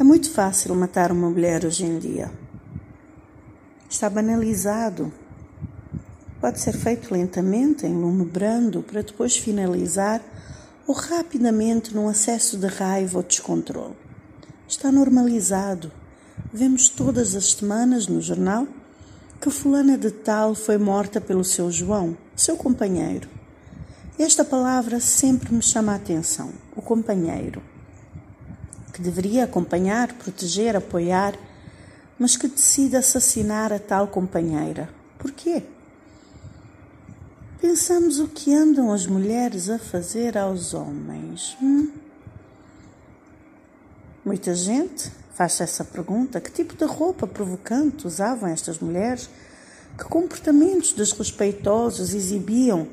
É 0.00 0.04
muito 0.04 0.30
fácil 0.30 0.76
matar 0.76 1.10
uma 1.10 1.28
mulher 1.28 1.64
hoje 1.64 1.84
em 1.84 1.98
dia. 1.98 2.30
Está 3.90 4.08
banalizado. 4.08 5.12
Pode 6.40 6.60
ser 6.60 6.74
feito 6.74 7.12
lentamente, 7.12 7.84
em 7.84 7.92
lume 7.92 8.24
brando, 8.24 8.80
para 8.80 9.02
depois 9.02 9.36
finalizar 9.36 10.22
ou 10.86 10.94
rapidamente 10.94 11.92
num 11.96 12.08
acesso 12.08 12.56
de 12.56 12.68
raiva 12.68 13.18
ou 13.18 13.24
descontrole. 13.24 13.96
Está 14.68 14.92
normalizado. 14.92 15.90
Vemos 16.52 16.88
todas 16.88 17.34
as 17.34 17.54
semanas 17.54 18.06
no 18.06 18.20
jornal 18.20 18.68
que 19.40 19.50
fulana 19.50 19.98
de 19.98 20.12
tal 20.12 20.54
foi 20.54 20.78
morta 20.78 21.20
pelo 21.20 21.42
seu 21.42 21.72
João, 21.72 22.16
seu 22.36 22.56
companheiro. 22.56 23.28
Esta 24.16 24.44
palavra 24.44 25.00
sempre 25.00 25.52
me 25.52 25.62
chama 25.62 25.90
a 25.90 25.96
atenção, 25.96 26.52
o 26.76 26.80
companheiro 26.80 27.60
que 28.98 29.02
deveria 29.02 29.44
acompanhar, 29.44 30.12
proteger, 30.14 30.74
apoiar, 30.74 31.38
mas 32.18 32.36
que 32.36 32.48
decide 32.48 32.96
assassinar 32.96 33.72
a 33.72 33.78
tal 33.78 34.08
companheira. 34.08 34.90
Por 35.16 35.30
quê? 35.30 35.62
Pensamos 37.60 38.18
o 38.18 38.26
que 38.26 38.52
andam 38.52 38.92
as 38.92 39.06
mulheres 39.06 39.70
a 39.70 39.78
fazer 39.78 40.36
aos 40.36 40.74
homens. 40.74 41.56
Hum? 41.62 41.92
Muita 44.24 44.52
gente 44.52 45.12
faz 45.32 45.60
essa 45.60 45.84
pergunta: 45.84 46.40
que 46.40 46.50
tipo 46.50 46.74
de 46.74 46.84
roupa 46.84 47.24
provocante 47.24 48.04
usavam 48.04 48.48
estas 48.48 48.80
mulheres? 48.80 49.30
Que 49.96 50.04
comportamentos 50.06 50.92
desrespeitosos 50.92 52.12
exibiam 52.12 52.88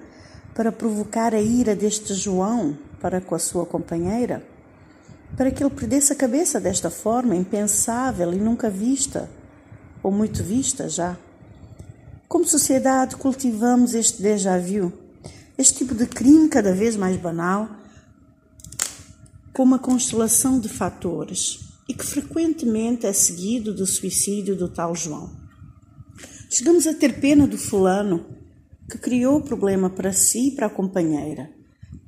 para 0.53 0.71
provocar 0.71 1.33
a 1.33 1.41
ira 1.41 1.75
deste 1.75 2.13
João 2.13 2.77
para 3.01 3.19
com 3.19 3.33
a 3.33 3.39
sua 3.39 3.65
companheira? 3.65 4.53
Para 5.35 5.51
que 5.51 5.61
ele 5.63 5.73
perdesse 5.73 6.13
a 6.13 6.15
cabeça 6.15 6.59
desta 6.59 6.89
forma 6.89 7.35
impensável 7.35 8.33
e 8.33 8.37
nunca 8.37 8.69
vista, 8.69 9.29
ou 10.01 10.11
muito 10.11 10.43
vista 10.43 10.87
já. 10.87 11.17
Como 12.27 12.45
sociedade, 12.45 13.17
cultivamos 13.17 13.93
este 13.93 14.21
déjà 14.21 14.57
vu, 14.57 14.93
este 15.57 15.79
tipo 15.79 15.93
de 15.93 16.05
crime 16.05 16.47
cada 16.47 16.73
vez 16.73 16.95
mais 16.95 17.17
banal, 17.17 17.69
com 19.53 19.63
uma 19.63 19.79
constelação 19.79 20.59
de 20.59 20.69
fatores 20.69 21.59
e 21.87 21.93
que 21.93 22.05
frequentemente 22.05 23.05
é 23.05 23.13
seguido 23.13 23.73
do 23.73 23.85
suicídio 23.85 24.55
do 24.55 24.67
tal 24.69 24.95
João. 24.95 25.29
Chegamos 26.49 26.87
a 26.87 26.93
ter 26.93 27.19
pena 27.19 27.45
do 27.45 27.57
fulano 27.57 28.25
que 28.89 28.97
criou 28.97 29.37
o 29.37 29.43
problema 29.43 29.89
para 29.89 30.13
si 30.13 30.49
e 30.49 30.51
para 30.51 30.67
a 30.67 30.69
companheira. 30.69 31.49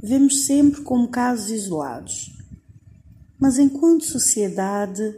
Vemos 0.01 0.45
sempre 0.45 0.81
como 0.81 1.07
casos 1.09 1.49
isolados 1.49 2.36
mas 3.39 3.59
enquanto 3.59 4.05
sociedade, 4.05 5.15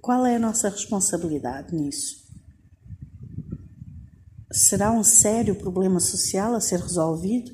qual 0.00 0.26
é 0.26 0.36
a 0.36 0.38
nossa 0.40 0.68
responsabilidade 0.68 1.74
nisso? 1.74 2.26
Será 4.52 4.92
um 4.92 5.02
sério 5.02 5.54
problema 5.54 5.98
social 5.98 6.54
a 6.54 6.60
ser 6.60 6.80
resolvido? 6.80 7.52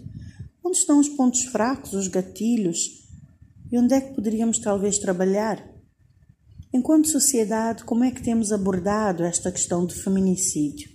Onde 0.64 0.78
estão 0.78 0.98
os 0.98 1.08
pontos 1.08 1.44
fracos, 1.44 1.92
os 1.94 2.08
gatilhos? 2.08 3.08
E 3.70 3.78
onde 3.78 3.94
é 3.94 4.00
que 4.00 4.14
poderíamos 4.14 4.58
talvez 4.58 4.98
trabalhar? 4.98 5.64
Enquanto 6.72 7.08
sociedade, 7.08 7.84
como 7.84 8.04
é 8.04 8.10
que 8.10 8.22
temos 8.22 8.52
abordado 8.52 9.24
esta 9.24 9.50
questão 9.52 9.84
do 9.84 9.94
feminicídio? 9.94 10.90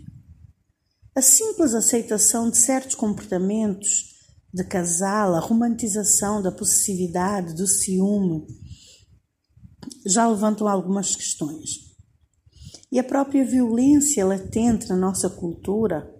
A 1.16 1.22
simples 1.22 1.74
aceitação 1.74 2.50
de 2.50 2.58
certos 2.58 2.96
comportamentos 2.96 4.17
de 4.54 4.64
casal, 4.64 5.36
a 5.36 5.40
romantização 5.40 6.42
da 6.42 6.52
possessividade, 6.52 7.54
do 7.54 7.68
ciúme, 7.68 8.46
já 10.06 10.28
levantam 10.28 10.68
algumas 10.68 11.16
questões. 11.16 11.88
E 12.92 13.00
a 13.00 13.04
própria 13.04 13.46
violência 13.46 14.26
latente 14.26 14.88
na 14.88 14.96
nossa 14.96 15.30
cultura, 15.30 16.14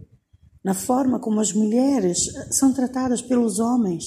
na 0.64 0.74
forma 0.74 1.20
como 1.20 1.40
as 1.40 1.54
mulheres 1.54 2.26
são 2.52 2.74
tratadas 2.74 3.22
pelos 3.22 3.60
homens, 3.60 4.04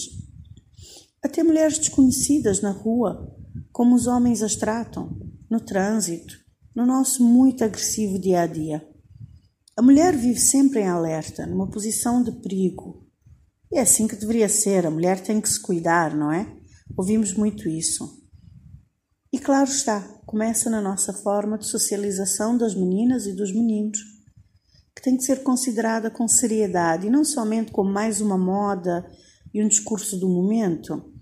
até 1.22 1.42
mulheres 1.42 1.78
desconhecidas 1.78 2.60
na 2.60 2.70
rua, 2.70 3.34
como 3.72 3.94
os 3.94 4.06
homens 4.06 4.42
as 4.42 4.56
tratam, 4.56 5.19
no 5.50 5.60
trânsito, 5.60 6.34
no 6.75 6.86
nosso 6.86 7.25
muito 7.25 7.64
agressivo 7.64 8.19
dia 8.19 8.42
a 8.42 8.47
dia. 8.47 8.86
A 9.76 9.82
mulher 9.82 10.14
vive 10.16 10.38
sempre 10.38 10.80
em 10.80 10.88
alerta, 10.88 11.47
numa 11.47 11.70
posição 11.70 12.22
de 12.22 12.32
perigo, 12.32 13.09
e 13.72 13.78
é 13.78 13.82
assim 13.82 14.08
que 14.08 14.16
deveria 14.16 14.48
ser, 14.48 14.84
a 14.84 14.91
mulher 14.91 15.20
tem 15.20 15.41
que 15.41 15.48
se 15.48 15.60
cuidar, 15.60 16.14
não 16.14 16.32
é? 16.32 16.47
Ouvimos 16.97 17.32
muito 17.34 17.69
isso. 17.69 18.19
E 19.32 19.38
claro 19.38 19.70
está, 19.70 20.00
começa 20.26 20.69
na 20.69 20.81
nossa 20.81 21.12
forma 21.12 21.56
de 21.56 21.66
socialização 21.66 22.59
das 22.59 22.75
meninas 22.75 23.26
e 23.26 23.32
dos 23.32 23.53
meninos, 23.53 24.00
que 24.94 25.03
tem 25.03 25.16
que 25.16 25.22
ser 25.22 25.44
considerada 25.44 26.10
com 26.10 26.26
seriedade 26.26 27.06
e 27.06 27.10
não 27.10 27.25
somente 27.25 27.70
como 27.70 27.91
mais 27.91 28.20
uma 28.20 28.36
moda 28.36 29.09
e 29.54 29.62
um 29.62 29.69
discurso 29.69 30.19
do 30.19 30.28
momento, 30.28 31.12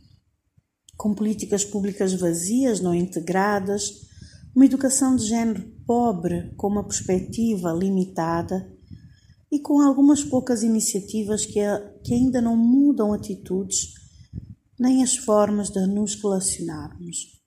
com 0.97 1.15
políticas 1.15 1.67
públicas 1.67 2.15
vazias, 2.15 2.81
não 2.81 2.95
integradas, 2.95 4.09
uma 4.57 4.65
educação 4.65 5.15
de 5.15 5.27
género 5.27 5.63
pobre, 5.87 6.55
com 6.57 6.69
uma 6.69 6.83
perspectiva 6.83 7.73
limitada 7.73 8.78
e 9.51 9.59
com 9.59 9.81
algumas 9.81 10.23
poucas 10.23 10.63
iniciativas 10.63 11.47
que, 11.47 11.61
que 12.05 12.15
ainda 12.15 12.41
não 12.41 12.57
mudam 12.57 13.13
atitudes 13.13 13.95
nem 14.79 15.03
as 15.03 15.17
formas 15.17 15.71
de 15.71 15.87
nos 15.87 16.15
relacionarmos. 16.15 17.39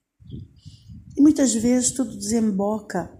E 1.16 1.20
muitas 1.20 1.54
vezes 1.54 1.92
tudo 1.92 2.16
desemboca 2.16 3.10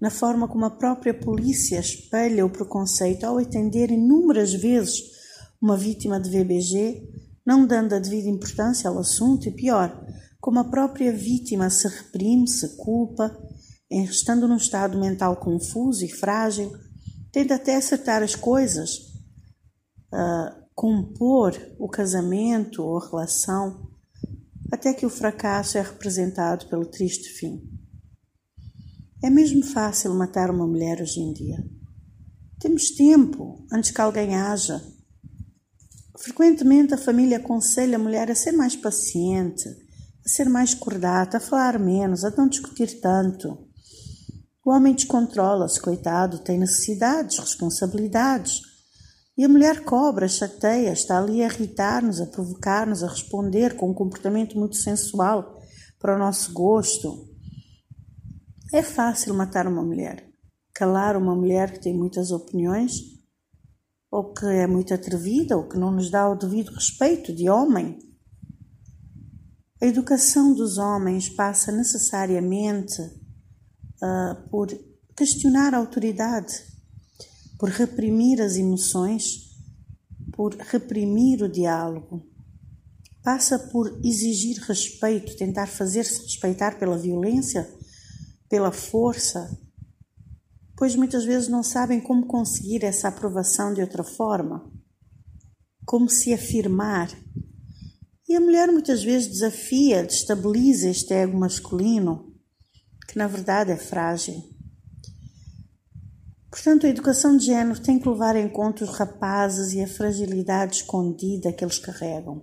na 0.00 0.10
forma 0.10 0.46
como 0.46 0.64
a 0.64 0.70
própria 0.70 1.14
polícia 1.14 1.80
espelha 1.80 2.44
o 2.44 2.50
preconceito 2.50 3.24
ao 3.24 3.38
atender 3.38 3.90
inúmeras 3.90 4.52
vezes 4.52 5.02
uma 5.60 5.76
vítima 5.76 6.20
de 6.20 6.30
VBG, 6.30 7.08
não 7.44 7.66
dando 7.66 7.94
a 7.94 7.98
devida 7.98 8.28
importância 8.28 8.90
ao 8.90 8.98
assunto 8.98 9.48
e 9.48 9.52
pior, 9.52 10.04
como 10.40 10.58
a 10.58 10.64
própria 10.64 11.12
vítima 11.12 11.70
se 11.70 11.88
reprime, 11.88 12.46
se 12.46 12.76
culpa, 12.76 13.36
estando 13.90 14.46
num 14.46 14.56
estado 14.56 14.98
mental 14.98 15.36
confuso 15.36 16.04
e 16.04 16.08
frágil 16.08 16.70
tenta 17.36 17.56
até 17.56 17.76
acertar 17.76 18.22
as 18.22 18.34
coisas, 18.34 19.12
uh, 20.10 20.66
compor 20.74 21.54
o 21.78 21.86
casamento 21.86 22.82
ou 22.82 22.96
a 22.96 23.06
relação, 23.06 23.90
até 24.72 24.94
que 24.94 25.04
o 25.04 25.10
fracasso 25.10 25.76
é 25.76 25.82
representado 25.82 26.64
pelo 26.64 26.86
triste 26.86 27.28
fim. 27.28 27.60
É 29.22 29.28
mesmo 29.28 29.62
fácil 29.62 30.14
matar 30.14 30.50
uma 30.50 30.66
mulher 30.66 31.02
hoje 31.02 31.20
em 31.20 31.34
dia. 31.34 31.62
Temos 32.58 32.92
tempo 32.92 33.66
antes 33.70 33.90
que 33.90 34.00
alguém 34.00 34.34
haja. 34.34 34.82
Frequentemente 36.18 36.94
a 36.94 36.98
família 36.98 37.36
aconselha 37.36 37.96
a 37.96 38.02
mulher 38.02 38.30
a 38.30 38.34
ser 38.34 38.52
mais 38.52 38.74
paciente, 38.74 39.68
a 40.24 40.28
ser 40.28 40.48
mais 40.48 40.72
cordata, 40.72 41.36
a 41.36 41.40
falar 41.40 41.78
menos, 41.78 42.24
a 42.24 42.30
não 42.30 42.48
discutir 42.48 42.98
tanto. 42.98 43.65
O 44.66 44.72
homem 44.72 44.96
descontrola-se, 44.96 45.80
coitado, 45.80 46.40
tem 46.40 46.58
necessidades, 46.58 47.38
responsabilidades. 47.38 48.62
E 49.38 49.44
a 49.44 49.48
mulher 49.48 49.84
cobra, 49.84 50.26
chateia, 50.26 50.90
está 50.90 51.18
ali 51.18 51.40
a 51.40 51.46
irritar-nos, 51.46 52.20
a 52.20 52.26
provocar-nos, 52.26 53.04
a 53.04 53.06
responder 53.06 53.76
com 53.76 53.88
um 53.88 53.94
comportamento 53.94 54.58
muito 54.58 54.74
sensual 54.74 55.56
para 56.00 56.16
o 56.16 56.18
nosso 56.18 56.52
gosto. 56.52 57.28
É 58.74 58.82
fácil 58.82 59.34
matar 59.34 59.68
uma 59.68 59.84
mulher, 59.84 60.28
calar 60.74 61.16
uma 61.16 61.36
mulher 61.36 61.72
que 61.72 61.82
tem 61.82 61.96
muitas 61.96 62.32
opiniões, 62.32 62.92
ou 64.10 64.32
que 64.32 64.46
é 64.46 64.66
muito 64.66 64.92
atrevida, 64.92 65.56
ou 65.56 65.68
que 65.68 65.78
não 65.78 65.92
nos 65.92 66.10
dá 66.10 66.28
o 66.28 66.34
devido 66.34 66.74
respeito 66.74 67.32
de 67.32 67.48
homem. 67.48 68.00
A 69.80 69.86
educação 69.86 70.52
dos 70.52 70.76
homens 70.76 71.28
passa 71.28 71.70
necessariamente 71.70 73.25
uh, 74.02 74.48
por 74.48 74.68
questionar 75.16 75.74
a 75.74 75.78
autoridade, 75.78 76.52
por 77.58 77.70
reprimir 77.70 78.40
as 78.40 78.56
emoções, 78.56 79.46
por 80.32 80.54
reprimir 80.54 81.42
o 81.42 81.48
diálogo. 81.48 82.26
Passa 83.22 83.58
por 83.58 83.98
exigir 84.04 84.58
respeito, 84.58 85.36
tentar 85.36 85.66
fazer-se 85.66 86.22
respeitar 86.22 86.78
pela 86.78 86.98
violência, 86.98 87.68
pela 88.48 88.70
força, 88.70 89.50
pois 90.76 90.94
muitas 90.94 91.24
vezes 91.24 91.48
não 91.48 91.62
sabem 91.62 92.00
como 92.00 92.26
conseguir 92.26 92.84
essa 92.84 93.08
aprovação 93.08 93.72
de 93.72 93.80
outra 93.80 94.04
forma, 94.04 94.70
como 95.84 96.08
se 96.08 96.32
afirmar. 96.32 97.10
E 98.28 98.36
a 98.36 98.40
mulher 98.40 98.70
muitas 98.70 99.02
vezes 99.02 99.28
desafia, 99.28 100.04
destabiliza 100.04 100.90
este 100.90 101.14
ego 101.14 101.36
masculino 101.36 102.35
que 103.08 103.18
na 103.18 103.26
verdade 103.26 103.72
é 103.72 103.76
frágil. 103.76 104.42
Portanto, 106.50 106.86
a 106.86 106.88
educação 106.88 107.36
de 107.36 107.46
género 107.46 107.80
tem 107.80 107.98
que 107.98 108.08
levar 108.08 108.34
em 108.34 108.48
conta 108.48 108.84
os 108.84 108.90
rapazes 108.90 109.72
e 109.74 109.82
a 109.82 109.86
fragilidade 109.86 110.76
escondida 110.76 111.52
que 111.52 111.64
eles 111.64 111.78
carregam. 111.78 112.42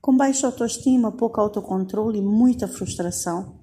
Com 0.00 0.16
baixa 0.16 0.46
autoestima, 0.46 1.10
pouco 1.12 1.40
autocontrole 1.40 2.18
e 2.18 2.22
muita 2.22 2.68
frustração, 2.68 3.60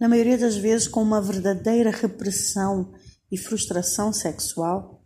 na 0.00 0.08
maioria 0.08 0.36
das 0.36 0.56
vezes 0.56 0.88
com 0.88 1.00
uma 1.00 1.20
verdadeira 1.20 1.90
repressão 1.90 2.92
e 3.30 3.38
frustração 3.38 4.12
sexual, 4.12 5.02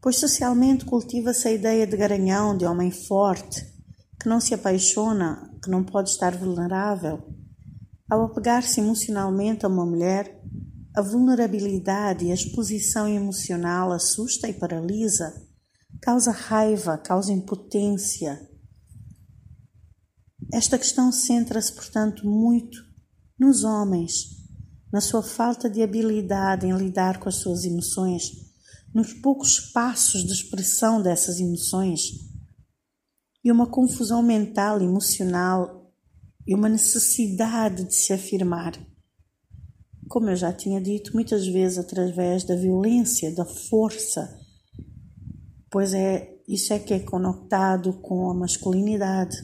pois 0.00 0.16
socialmente 0.16 0.84
cultiva-se 0.84 1.46
a 1.46 1.52
ideia 1.52 1.86
de 1.86 1.96
garanhão, 1.96 2.56
de 2.56 2.64
homem 2.64 2.90
forte, 2.90 3.64
que 4.20 4.28
não 4.28 4.40
se 4.40 4.54
apaixona, 4.54 5.50
que 5.62 5.70
não 5.70 5.84
pode 5.84 6.10
estar 6.10 6.36
vulnerável. 6.36 7.22
Ao 8.12 8.24
apegar-se 8.24 8.78
emocionalmente 8.78 9.64
a 9.64 9.70
uma 9.70 9.86
mulher, 9.86 10.38
a 10.94 11.00
vulnerabilidade 11.00 12.26
e 12.26 12.30
a 12.30 12.34
exposição 12.34 13.08
emocional 13.08 13.90
assusta 13.90 14.46
e 14.46 14.52
paralisa, 14.52 15.32
causa 16.02 16.30
raiva, 16.30 16.98
causa 16.98 17.32
impotência. 17.32 18.38
Esta 20.52 20.76
questão 20.76 21.10
centra-se, 21.10 21.72
portanto, 21.74 22.26
muito 22.26 22.84
nos 23.40 23.64
homens, 23.64 24.26
na 24.92 25.00
sua 25.00 25.22
falta 25.22 25.70
de 25.70 25.82
habilidade 25.82 26.66
em 26.66 26.76
lidar 26.76 27.18
com 27.18 27.30
as 27.30 27.36
suas 27.36 27.64
emoções, 27.64 28.24
nos 28.94 29.14
poucos 29.14 29.58
passos 29.58 30.22
de 30.22 30.34
expressão 30.34 31.00
dessas 31.00 31.40
emoções 31.40 32.10
e 33.42 33.50
uma 33.50 33.66
confusão 33.66 34.22
mental, 34.22 34.82
emocional 34.82 35.81
e 36.46 36.54
uma 36.54 36.68
necessidade 36.68 37.84
de 37.84 37.94
se 37.94 38.12
afirmar 38.12 38.72
como 40.12 40.28
eu 40.28 40.36
já 40.36 40.52
tinha 40.52 40.78
dito, 40.78 41.14
muitas 41.14 41.46
vezes 41.46 41.78
através 41.78 42.44
da 42.44 42.54
violência, 42.54 43.34
da 43.34 43.46
força, 43.46 44.38
pois 45.70 45.94
é 45.94 46.36
isso 46.46 46.74
é 46.74 46.78
que 46.78 46.92
é 46.92 47.00
conectado 47.00 47.94
com 47.94 48.30
a 48.30 48.34
masculinidade. 48.34 49.38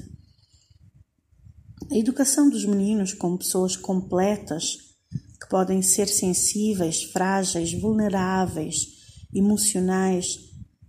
A 1.91 1.97
educação 1.97 2.51
dos 2.51 2.67
meninos 2.67 3.15
como 3.15 3.39
pessoas 3.39 3.79
completas, 3.79 4.77
que 5.41 5.49
podem 5.49 5.81
ser 5.81 6.07
sensíveis, 6.07 7.03
frágeis, 7.05 7.73
vulneráveis, 7.73 9.25
emocionais, 9.35 10.39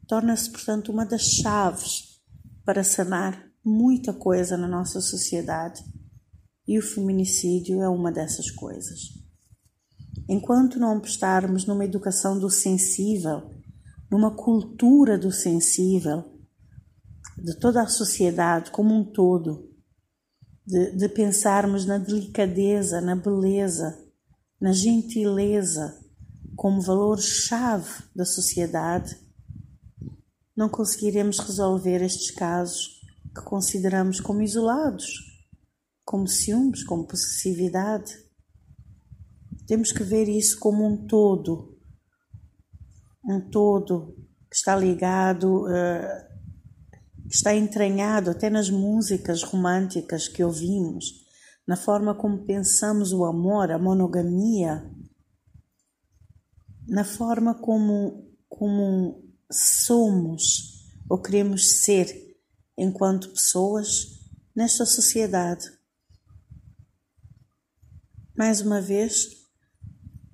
torna-se, 0.10 0.52
portanto, 0.52 0.92
uma 0.92 1.06
das 1.06 1.22
chaves 1.22 2.20
para 2.66 2.84
sanar 2.84 3.50
muita 3.64 4.12
coisa 4.12 4.58
na 4.58 4.68
nossa 4.68 5.00
sociedade. 5.00 5.82
E 6.70 6.78
o 6.78 6.84
feminicídio 6.84 7.82
é 7.82 7.90
uma 7.90 8.12
dessas 8.12 8.52
coisas. 8.52 9.18
Enquanto 10.30 10.78
não 10.78 10.96
apostarmos 10.96 11.66
numa 11.66 11.84
educação 11.84 12.38
do 12.38 12.48
sensível, 12.48 13.50
numa 14.08 14.36
cultura 14.36 15.18
do 15.18 15.32
sensível, 15.32 16.24
de 17.36 17.58
toda 17.58 17.82
a 17.82 17.88
sociedade 17.88 18.70
como 18.70 18.94
um 18.94 19.04
todo, 19.04 19.68
de, 20.64 20.92
de 20.92 21.10
pensarmos 21.10 21.88
na 21.88 21.98
delicadeza, 21.98 23.02
na 23.02 23.16
beleza, 23.16 23.98
na 24.62 24.72
gentileza 24.72 26.00
como 26.56 26.84
valor-chave 26.84 28.04
da 28.16 28.26
sociedade, 28.26 29.18
não 30.56 30.70
conseguiremos 30.70 31.40
resolver 31.40 32.04
estes 32.04 32.30
casos 32.30 33.02
que 33.34 33.42
consideramos 33.42 34.20
como 34.20 34.44
isolados, 34.44 35.29
como 36.10 36.28
ciúmes, 36.28 36.84
como 36.84 37.06
possessividade 37.06 38.18
temos 39.68 39.92
que 39.92 40.02
ver 40.02 40.28
isso 40.28 40.58
como 40.60 40.84
um 40.84 41.06
todo, 41.06 41.80
um 43.24 43.40
todo 43.40 44.16
que 44.50 44.56
está 44.56 44.76
ligado, 44.76 45.66
uh, 45.68 47.28
que 47.28 47.36
está 47.36 47.54
entranhado 47.54 48.32
até 48.32 48.50
nas 48.50 48.72
músicas 48.72 49.44
românticas 49.44 50.28
que 50.28 50.44
ouvimos, 50.44 51.28
na 51.68 51.78
forma 51.78 52.16
como 52.16 52.44
pensamos 52.44 53.14
o 53.14 53.24
amor, 53.24 53.72
a 53.72 53.78
monogamia, 53.78 54.92
na 56.88 57.04
forma 57.04 57.54
como, 57.54 58.34
como 58.50 59.24
somos 59.52 60.90
ou 61.08 61.22
queremos 61.22 61.84
ser 61.84 62.36
enquanto 62.76 63.30
pessoas 63.30 64.20
nesta 64.56 64.84
sociedade. 64.84 65.79
Mais 68.40 68.62
uma 68.62 68.80
vez, 68.80 69.32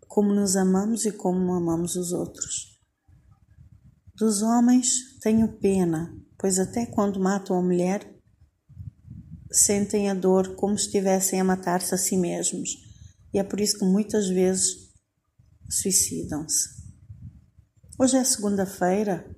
como 0.08 0.32
nos 0.32 0.56
amamos 0.56 1.06
e 1.06 1.12
como 1.12 1.52
amamos 1.56 1.96
os 1.96 2.12
outros. 2.12 2.80
Dos 4.14 4.44
homens 4.44 5.18
tenho 5.22 5.58
pena, 5.58 6.16
pois 6.38 6.60
até 6.60 6.86
quando 6.86 7.20
matam 7.20 7.58
a 7.58 7.64
mulher, 7.64 8.08
sentem 9.52 10.08
a 10.08 10.14
dor 10.14 10.56
como 10.56 10.78
se 10.78 10.86
estivessem 10.86 11.42
a 11.42 11.44
matar-se 11.44 11.96
a 11.96 11.98
si 11.98 12.16
mesmos, 12.16 12.70
e 13.34 13.40
é 13.40 13.44
por 13.44 13.60
isso 13.60 13.80
que 13.80 13.86
muitas 13.86 14.28
vezes 14.28 14.94
suicidam-se. 15.68 16.70
Hoje 17.98 18.18
é 18.18 18.24
segunda-feira, 18.24 19.36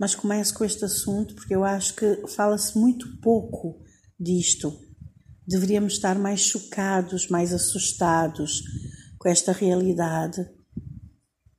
mas 0.00 0.14
começo 0.14 0.54
com 0.54 0.64
este 0.64 0.82
assunto 0.82 1.34
porque 1.34 1.54
eu 1.54 1.62
acho 1.62 1.94
que 1.94 2.26
fala-se 2.26 2.78
muito 2.78 3.20
pouco 3.20 3.84
disto. 4.18 4.87
Deveríamos 5.48 5.94
estar 5.94 6.18
mais 6.18 6.40
chocados, 6.40 7.28
mais 7.28 7.54
assustados, 7.54 8.62
com 9.18 9.28
esta 9.28 9.50
realidade 9.50 10.46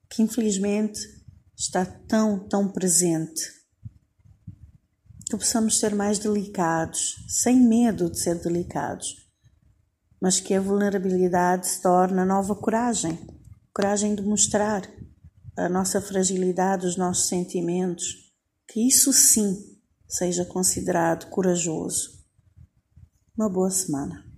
que 0.09 0.21
infelizmente 0.21 0.99
está 1.57 1.83
tão, 1.85 2.47
tão 2.47 2.71
presente. 2.71 3.41
Que 5.25 5.35
possamos 5.35 5.79
ser 5.79 5.95
mais 5.95 6.19
delicados, 6.19 7.15
sem 7.27 7.59
medo 7.59 8.09
de 8.09 8.19
ser 8.19 8.35
delicados, 8.35 9.07
mas 10.21 10.39
que 10.39 10.53
a 10.53 10.61
vulnerabilidade 10.61 11.67
se 11.67 11.81
torne 11.81 12.23
nova 12.23 12.55
coragem 12.55 13.17
coragem 13.79 14.13
de 14.13 14.21
mostrar 14.21 14.81
a 15.55 15.69
nossa 15.69 16.01
fragilidade, 16.01 16.85
os 16.85 16.97
nossos 16.97 17.29
sentimentos, 17.29 18.33
que 18.67 18.85
isso 18.85 19.13
sim 19.13 19.79
seja 20.05 20.43
considerado 20.43 21.29
corajoso. 21.29 22.18
Uma 23.39 23.47
boa 23.47 23.69
semana. 23.71 24.28